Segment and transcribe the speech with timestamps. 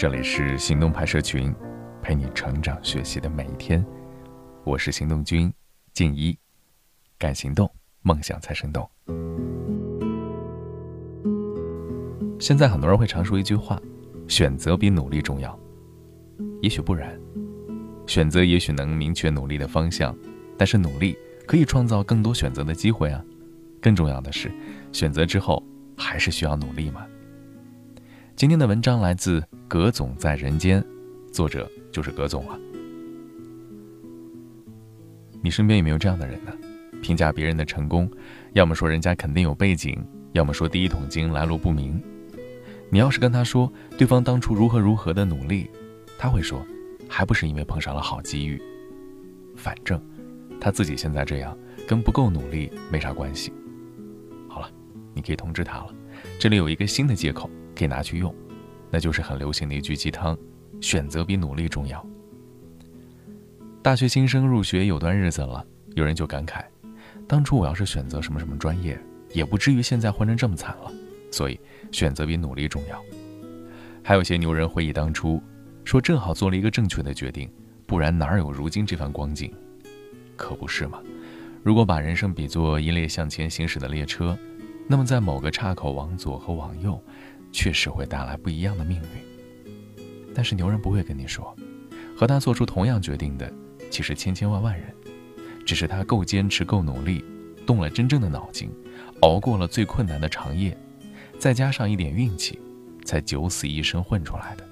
[0.00, 1.54] 这里是行动拍摄群，
[2.00, 3.84] 陪你成长学习的每一天。
[4.64, 5.52] 我是行动君
[5.92, 6.34] 静一，
[7.18, 8.90] 敢行动，梦想才生动。
[12.40, 13.78] 现在很多人会常说一句话：
[14.26, 15.54] 选择比努力重要。
[16.62, 17.20] 也许不然，
[18.06, 20.16] 选择也许能明确努力的方向，
[20.56, 21.14] 但是努力
[21.46, 23.22] 可以创造更多选择的机会啊。
[23.82, 24.50] 更重要的是，
[24.92, 25.62] 选择之后
[25.94, 27.06] 还是需要努力嘛。
[28.40, 30.82] 今天的文章来自葛总在人间，
[31.30, 32.58] 作者就是葛总了。
[35.42, 36.50] 你身边有没有这样的人呢？
[37.02, 38.10] 评价别人的成功，
[38.54, 42.02] 要么说人家肯定有背景，要么说第一桶金来路不明。
[42.88, 45.68] 你要是跟他说对方当初如何如何的努力，
[46.16, 46.66] 他会说，
[47.06, 48.58] 还不是因为碰上了好机遇。
[49.54, 50.02] 反正
[50.58, 51.54] 他自己现在这样，
[51.86, 53.52] 跟不够努力没啥关系。
[54.48, 54.70] 好了，
[55.12, 55.94] 你可以通知他了。
[56.38, 57.50] 这里有一个新的借口。
[57.76, 58.34] 可以拿去用，
[58.90, 60.36] 那就是很流行的一句鸡汤：
[60.80, 62.04] 选择比努力重要。
[63.82, 65.64] 大学新生入学有段日子了，
[65.94, 66.64] 有人就感慨：
[67.26, 69.00] 当初我要是选择什么什么专业，
[69.32, 70.92] 也不至于现在混成这么惨了。
[71.30, 71.58] 所以，
[71.92, 73.02] 选择比努力重要。
[74.02, 75.40] 还有些牛人回忆当初，
[75.84, 77.50] 说正好做了一个正确的决定，
[77.86, 79.52] 不然哪有如今这番光景？
[80.36, 81.00] 可不是嘛！
[81.62, 84.36] 如果把人生比作一列向前行驶的列车，
[84.88, 87.00] 那么在某个岔口往左和往右。
[87.52, 91.54] 确实会带来不一样的命运，但是牛人不会跟你说，
[92.16, 93.52] 和他做出同样决定的
[93.90, 94.94] 其实千千万万人，
[95.66, 97.24] 只是他够坚持、够努力，
[97.66, 98.70] 动了真正的脑筋，
[99.20, 100.76] 熬过了最困难的长夜，
[101.38, 102.58] 再加上一点运气，
[103.04, 104.64] 才九死一生混出来的。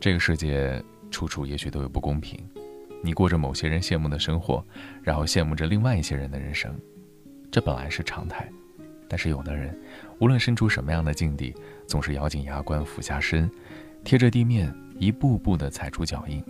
[0.00, 2.38] 这个世界处处也许都有不公平，
[3.02, 4.64] 你过着某些人羡慕的生活，
[5.02, 6.74] 然后羡慕着另外一些人的人生，
[7.50, 8.48] 这本来是常态。
[9.08, 9.76] 但是有的人，
[10.18, 11.54] 无论身处什么样的境地，
[11.86, 13.50] 总是咬紧牙关俯下身，
[14.04, 16.44] 贴着地面一步步地踩出脚印。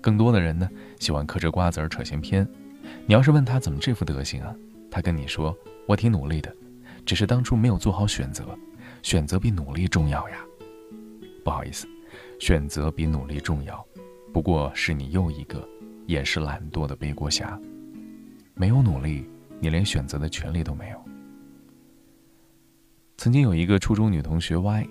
[0.00, 2.46] 更多的人呢，喜欢嗑着瓜子儿扯闲篇。
[3.06, 4.54] 你要是问他怎么这副德行啊，
[4.90, 5.56] 他跟你说
[5.86, 6.54] ：“我挺努力的，
[7.04, 8.46] 只是当初没有做好选择，
[9.02, 10.36] 选择比努力重要呀。”
[11.44, 11.86] 不好意思，
[12.38, 13.84] 选择比努力重要，
[14.32, 15.66] 不过是你又一个
[16.06, 17.58] 掩饰懒惰的背锅侠。
[18.54, 19.24] 没有努力，
[19.60, 21.09] 你连选择的权利都没有。
[23.20, 24.88] 曾经有一个初中女同学 Y，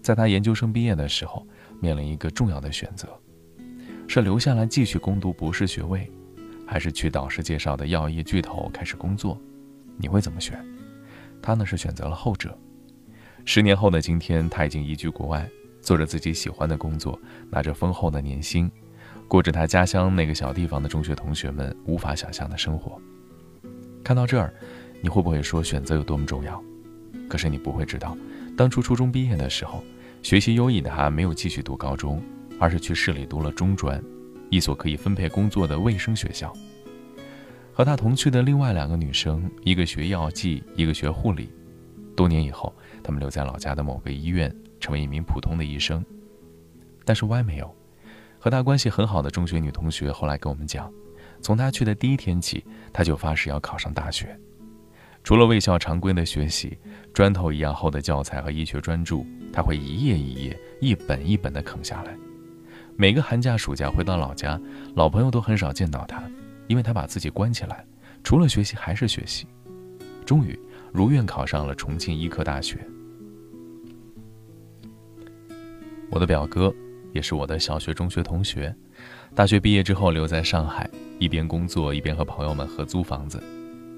[0.00, 1.46] 在她研究生毕业的时候，
[1.78, 3.06] 面临一个重要的选择：
[4.08, 6.10] 是留下来继续攻读博士学位，
[6.66, 9.38] 还是去导师介绍的药业巨头开始工作？
[9.98, 10.58] 你会怎么选？
[11.42, 12.56] 她呢是选择了后者。
[13.44, 15.46] 十年后的今天，她已经移居国外，
[15.82, 18.70] 做着自己喜欢的工作，拿着丰厚的年薪，
[19.28, 22.98] 过着她家乡那个小地方的中学同学们无法想象的生活。
[24.02, 24.50] 看到这儿，
[25.02, 26.58] 你会不会说选择有多么重要？
[27.30, 28.16] 可是你不会知道，
[28.56, 29.84] 当初初中毕业的时候，
[30.20, 32.20] 学习优异的他没有继续读高中，
[32.58, 34.02] 而是去市里读了中专，
[34.50, 36.52] 一所可以分配工作的卫生学校。
[37.72, 41.50] 和他同去的另外两个女生，一个学药剂，一个学护理。
[42.16, 46.04] 多年以后，他们留在老家的某个医院，成为一名普通的医生。
[47.04, 47.74] 但是 Y 没有。
[48.40, 50.92] 和他关系很好的中学女同学后来跟我们讲，
[51.40, 54.36] 从他去的第一天起，他就发誓要考上大学。
[55.22, 56.76] 除了卫校常规的学习，
[57.12, 62.16] 砖头一样厚的教材和医学专著，他会一页一页、一本一本地啃下来。
[62.96, 64.60] 每个寒假、暑假回到老家，
[64.96, 66.22] 老朋友都很少见到他，
[66.68, 67.84] 因为他把自己关起来，
[68.24, 69.46] 除了学习还是学习。
[70.24, 70.58] 终于
[70.92, 72.78] 如愿考上了重庆医科大学。
[76.10, 76.74] 我的表哥
[77.12, 78.74] 也是我的小学、中学同学，
[79.34, 80.88] 大学毕业之后留在上海，
[81.18, 83.40] 一边工作一边和朋友们合租房子。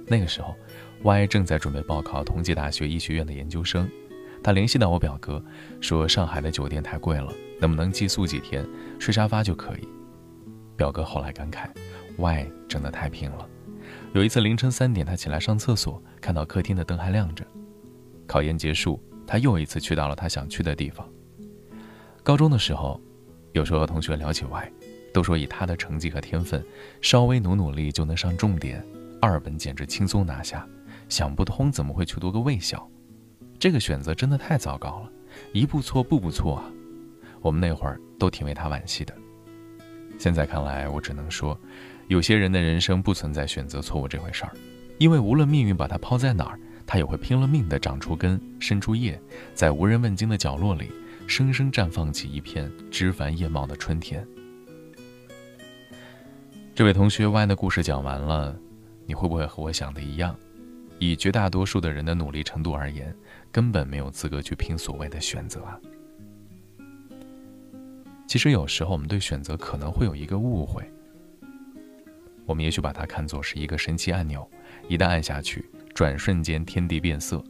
[0.07, 0.55] 那个时候。
[1.05, 3.91] Y 正在准备报考同济大学医学院的研究生，
[4.41, 5.45] 他联系到我表哥，
[5.81, 8.65] 说上海的酒店太贵了，能不能寄宿几天，
[9.01, 9.89] 睡沙发就可以。
[10.77, 11.69] 表哥后来感慨
[12.19, 13.49] ，Y 真的太拼了。
[14.13, 17.45] 有一次凌晨三点，他起来上厕所，看到客厅的灯还亮着。
[18.25, 21.09] 考研结束，他又一次去到了他想去的地方。
[22.23, 23.01] 高中的时候，
[23.51, 24.73] 有时候和同学聊起 Y，
[25.13, 26.65] 都说以他的成绩和天分，
[27.01, 28.85] 稍微努努力就能上重点，
[29.21, 30.65] 二本简直轻松拿下。
[31.13, 32.91] 想不通怎么会去读个卫校，
[33.59, 35.13] 这个选择真的太糟糕了，
[35.53, 36.65] 一步错步步错啊！
[37.43, 39.15] 我们那会儿都挺为他惋惜的。
[40.19, 41.55] 现在看来，我只能说，
[42.09, 44.53] 有些人的人生不存在选择错误这回事儿，
[44.97, 49.21] 因为无论命运把他抛在哪儿，他也会拼了命的长出根、伸出叶，
[49.53, 50.91] 在无人问津的角落里，
[51.27, 54.27] 生生绽放起一片枝繁叶茂的春天。
[56.75, 58.57] 这位同学 Y 的故事讲完了，
[59.05, 60.35] 你会不会和我想的一样？
[61.05, 63.13] 以绝大多数的人的努力程度而言，
[63.51, 65.77] 根本没有资格去拼所谓的选择啊！
[68.29, 70.89] 其实有时候我们对选择可能会有一个误会，
[72.47, 74.49] 我们也许把它看作是一个神奇按钮，
[74.89, 77.43] 一旦按下去，转瞬间天地变色，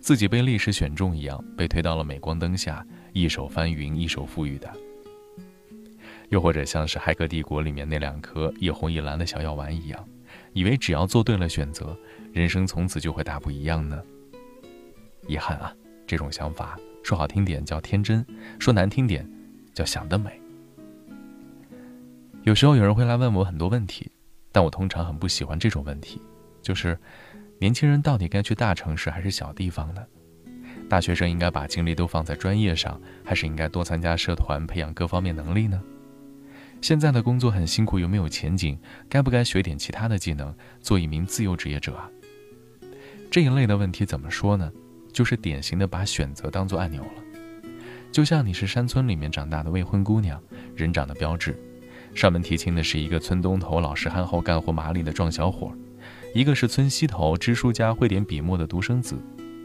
[0.00, 4.68] 自己被历史选中一样，被推到了镁光灯下，一手翻云，一手覆雨的。
[6.30, 10.04] 又或者像是《骇客帝国》里面那两颗一红一蓝的小药丸一样，
[10.52, 11.96] 以为只要做对了选择，
[12.32, 14.02] 人生从此就会大不一样呢？
[15.26, 15.74] 遗憾啊，
[16.06, 18.24] 这种想法说好听点叫天真，
[18.58, 19.28] 说难听点
[19.74, 20.40] 叫想得美。
[22.42, 24.10] 有时候有人会来问我很多问题，
[24.50, 26.20] 但我通常很不喜欢这种问题，
[26.62, 26.98] 就是
[27.58, 30.02] 年轻人到底该去大城市还是小地方呢？
[30.88, 35.82] 大学生应该把精力都放在专业上，还是应该多参加社团，培养各方面能力呢？
[36.80, 38.78] 现在的工作很辛苦，有没有前景？
[39.08, 42.08] 该不该学点其他的技能，做一名自由职业者啊？
[43.30, 44.70] 这一类的问题怎么说呢？
[45.12, 47.22] 就是典型的把选择当做按钮了。
[48.12, 50.40] 就像你是山村里面长大的未婚姑娘，
[50.74, 51.58] 人长的标致，
[52.14, 55.72] 上门提亲的是一个村东头老实憨厚、干活麻利的壮小伙，
[56.34, 59.16] 一个是村西头知书家、会点笔墨的独生子，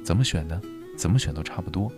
[0.03, 0.59] 怎么选呢？
[0.97, 1.91] 怎么选都差不多。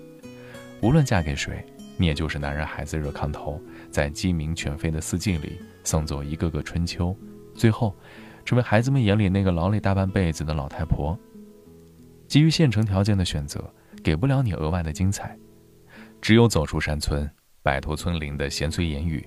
[0.81, 1.65] 无论嫁给谁。
[1.97, 7.15] 你也就是男人孩子热炕头，在鸡鸣犬吠的四季里送走一个个春秋，
[7.53, 7.95] 最后
[8.44, 11.18] 成为孩子们眼里那个劳累大半辈子的老太婆。
[12.27, 13.63] 基于现成条件的选择，
[14.03, 15.38] 给不了你额外的精彩。
[16.21, 17.30] 只有走出山村，
[17.62, 19.25] 摆脱村邻的闲碎言语，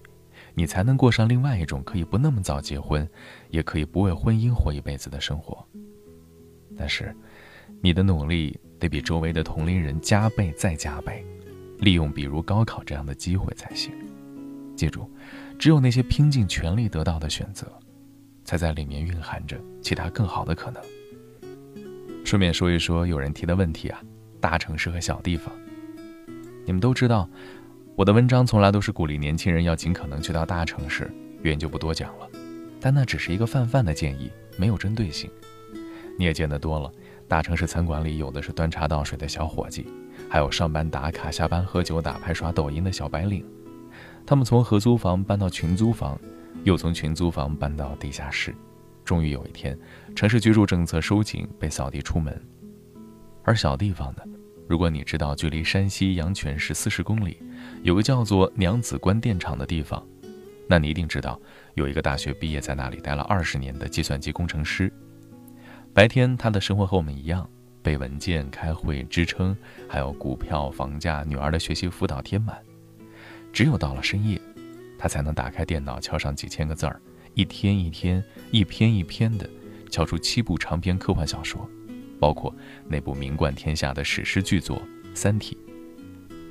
[0.55, 3.09] 你才能过上另外一种可以不那么早结婚，
[3.50, 5.64] 也可以不为婚姻活一辈子的生活。
[6.76, 7.14] 但是，
[7.81, 11.25] 你的努力得比周围的同龄人加倍再加倍。
[11.81, 13.93] 利用比如高考这样的机会才行。
[14.77, 15.11] 记住，
[15.59, 17.67] 只有那些拼尽全力得到的选择，
[18.45, 20.83] 才在里面蕴含着其他更好的可能。
[22.25, 24.01] 顺便说一说有人提的问题啊，
[24.41, 25.53] 大城市和小地方。
[26.65, 27.29] 你们都知道，
[27.97, 31.11] 我的文章从来都是鼓励年轻人要尽可能去到大城市，
[31.43, 32.29] 原因就不多讲了。
[32.81, 35.31] 但那只是一个泛泛的建议，没有针对性。
[36.19, 36.93] 你也见得多了，
[37.29, 39.87] 大城市餐馆里有的是端茶倒水的小伙计。
[40.29, 43.45] 还有上班打卡、下班喝酒、打牌、刷抖音的小白领，
[44.27, 46.19] 他们从合租房搬到群租房，
[46.65, 48.55] 又从群租房搬到地下室，
[49.05, 49.79] 终于有一天，
[50.17, 52.39] 城市居住政策收紧，被扫地出门。
[53.43, 54.23] 而小地方呢？
[54.69, 57.41] 如果你知道，距离山西阳泉市四十公里，
[57.83, 60.05] 有个叫做娘子关电厂的地方，
[60.69, 61.41] 那你一定知道，
[61.75, 64.93] 有一个大学毕业在那里待了二十年的计算机工程师。
[65.99, 67.50] 白天，他的生活和我们一样。
[67.83, 69.56] 被文件、开会、支撑，
[69.89, 72.56] 还有股票、房价、女儿的学习辅导填满。
[73.53, 74.41] 只有到了深夜，
[74.97, 77.00] 他才能打开电脑，敲上几千个字儿，
[77.35, 78.23] 一天一天、
[78.53, 79.50] 一篇一篇的
[79.91, 81.69] 敲出七部长篇科幻小说，
[82.21, 82.55] 包括
[82.87, 84.77] 那部名冠天下的史诗巨作
[85.17, 85.59] 《三体》。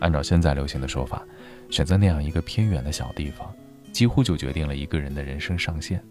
[0.02, 1.26] 按照现在流行的说法，
[1.70, 3.50] 选择那样一个偏远的小地方，
[3.94, 6.04] 几乎就决定了一个人的人生上限。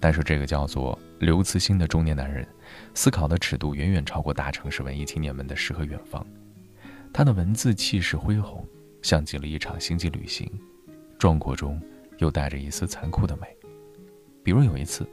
[0.00, 2.46] 但是这个叫做刘慈欣的中年男人。
[2.94, 6.24] 思考的尺度远远超过大城市文艺青年们的诗和远方，
[7.12, 8.66] 他的文字气势恢宏，
[9.02, 10.50] 像极了一场星际旅行，
[11.18, 11.80] 壮阔中
[12.18, 13.46] 又带着一丝残酷的美。
[14.42, 15.06] 比如有一次，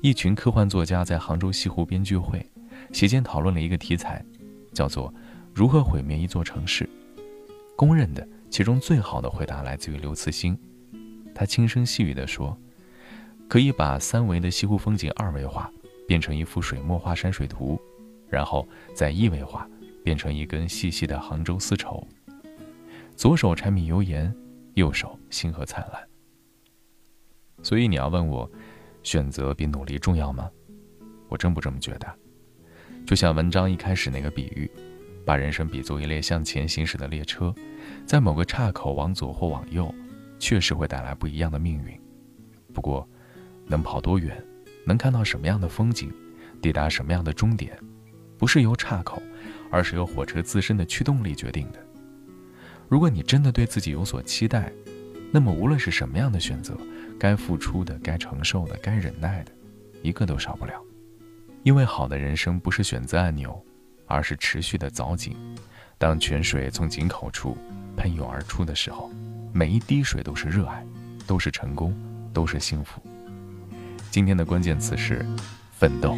[0.00, 2.44] 一群科幻作家在杭州西湖边聚会，
[2.92, 4.24] 席间讨论了一个题材，
[4.72, 5.12] 叫做
[5.54, 6.88] “如何毁灭一座城市”。
[7.76, 10.58] 公认的其中最好的回答来自于刘慈欣，
[11.34, 12.56] 他轻声细语地说
[13.54, 15.70] ：“可以把三维的西湖风景二维化。”
[16.08, 17.80] 变成一幅水墨画山水图，
[18.28, 19.66] 然后再一维化，
[20.02, 22.04] 变成一根细细的杭州丝绸。
[23.14, 24.34] 左手柴米油盐，
[24.74, 26.02] 右手星河灿烂。
[27.62, 28.50] 所以你要问我，
[29.04, 30.50] 选择比努力重要吗？
[31.28, 32.12] 我真不这么觉得。
[33.06, 34.68] 就像文章一开始那个比喻，
[35.24, 37.54] 把人生比作一列向前行驶的列车，
[38.04, 39.94] 在某个岔口往左或往右，
[40.40, 41.98] 确实会带来不一样的命运。
[42.74, 43.08] 不过，
[43.66, 44.42] 能跑多远？
[44.86, 46.12] 能看到什么样的风景，
[46.60, 47.78] 抵达什么样的终点，
[48.36, 49.22] 不是由岔口，
[49.70, 51.78] 而是由火车自身的驱动力决定的。
[52.86, 54.70] 如果你真的对自己有所期待，
[55.30, 56.76] 那么无论是什么样的选择，
[57.18, 59.52] 该付出的、该承受的、该忍耐的，
[60.02, 60.74] 一个都少不了。
[61.62, 63.58] 因为好的人生不是选择按钮，
[64.06, 65.34] 而是持续的凿井。
[65.96, 67.56] 当泉水从井口处
[67.96, 69.10] 喷涌而出的时候，
[69.52, 70.84] 每一滴水都是热爱，
[71.26, 71.96] 都是成功，
[72.34, 73.00] 都是幸福。
[74.14, 75.26] 今天的关键词是
[75.72, 76.16] 奋斗。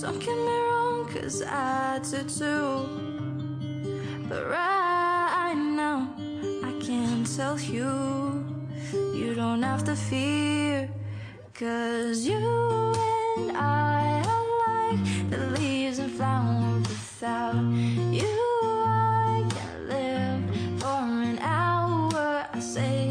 [0.00, 2.86] Don't get me wrong, cause I do too.
[4.28, 6.14] But right now,
[6.62, 8.44] I can't tell you,
[8.92, 10.88] you don't have to fear.
[11.52, 12.36] Cause you
[13.38, 17.56] and I are like the leaves and flowers without
[18.12, 18.38] you.
[18.86, 22.46] I can't live for an hour.
[22.52, 23.07] I say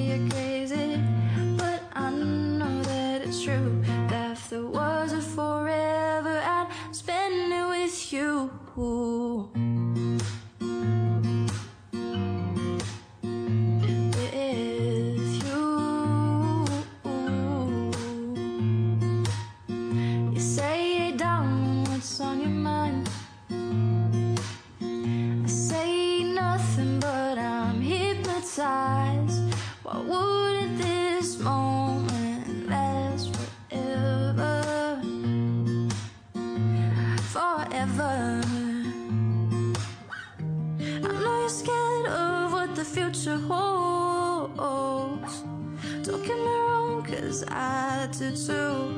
[47.88, 48.90] cause I do.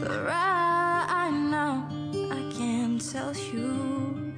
[0.00, 1.88] But right now,
[2.32, 4.32] I can tell you,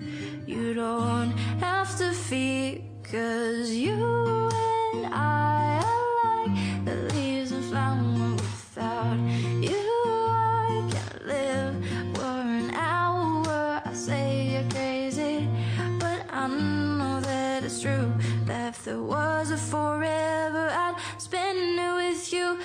[0.47, 1.31] you don't
[1.61, 4.51] have to fear, cause you
[4.93, 9.19] and I are like the leaves and flowers without
[9.63, 9.87] you.
[10.31, 11.75] I can't live
[12.17, 13.83] for an hour.
[13.85, 15.49] I say you're crazy,
[16.01, 18.13] but I know that it's true.
[18.47, 22.59] That if there was a forever, I'd spend it with you.